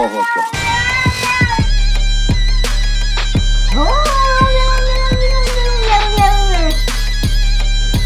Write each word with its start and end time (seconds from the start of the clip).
Allahu 0.00 0.20
Ekber. 0.20 0.44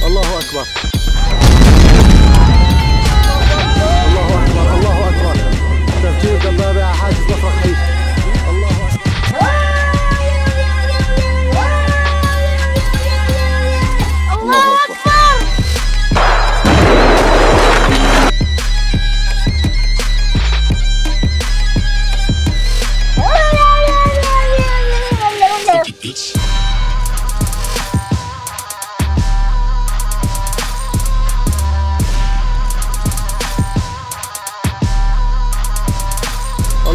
Allahu 0.04 0.38
Ekber. 0.38 0.93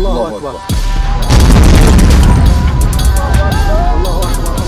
Allahu 0.10 0.36
Akbar. 0.36 0.56
Allah 3.90 4.18
Akbar. 4.26 4.60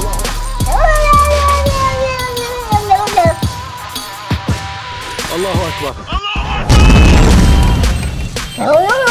Allahu 5.34 5.62
Akbar. 5.66 5.96
Allahu 8.62 8.86
Akbar. 8.86 9.11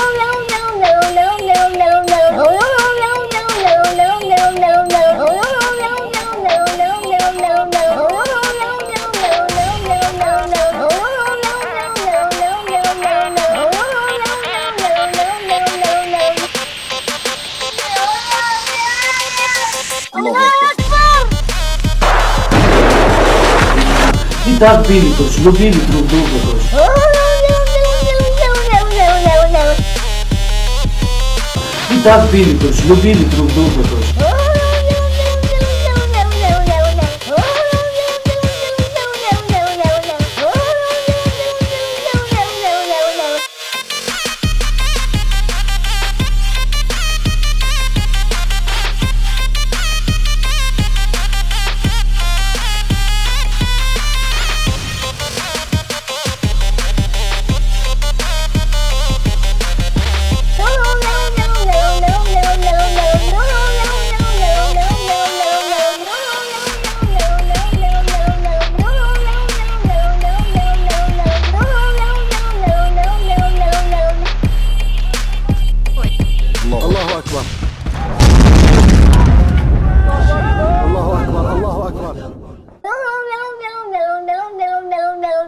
Τι 24.50 24.58
τα 24.58 24.82
πήρε 24.86 25.06
το 25.16 25.22
σλουπίδι 25.32 25.78
του 25.78 26.04
ντούκοκος. 26.06 26.64
Το 32.60 32.72
σλουπίδι 32.72 33.24
του. 33.24 33.46
Mellow, 82.82 83.18
mellow, 83.30 83.50
mellow, 83.60 83.90
mellow, 83.90 84.24
mellow, 84.24 84.56
mellow, 84.56 84.88
mellow, 84.88 85.20
mellow. 85.20 85.39